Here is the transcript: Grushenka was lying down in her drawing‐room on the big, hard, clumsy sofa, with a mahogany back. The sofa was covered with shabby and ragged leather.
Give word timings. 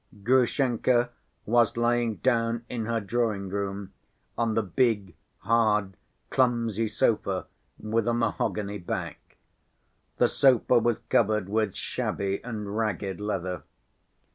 Grushenka 0.23 1.11
was 1.45 1.77
lying 1.77 2.15
down 2.15 2.65
in 2.67 2.87
her 2.87 2.99
drawing‐room 2.99 3.91
on 4.35 4.55
the 4.55 4.63
big, 4.63 5.13
hard, 5.41 5.95
clumsy 6.31 6.87
sofa, 6.87 7.45
with 7.77 8.07
a 8.07 8.13
mahogany 8.15 8.79
back. 8.79 9.37
The 10.17 10.27
sofa 10.27 10.79
was 10.79 11.03
covered 11.07 11.47
with 11.47 11.75
shabby 11.75 12.43
and 12.43 12.75
ragged 12.75 13.21
leather. 13.21 13.61